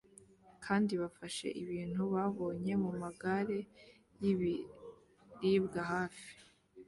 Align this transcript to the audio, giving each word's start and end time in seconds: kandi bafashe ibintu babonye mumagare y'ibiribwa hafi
kandi 0.65 0.93
bafashe 1.01 1.47
ibintu 1.61 2.01
babonye 2.13 2.73
mumagare 2.83 3.59
y'ibiribwa 4.21 5.81
hafi 5.93 6.29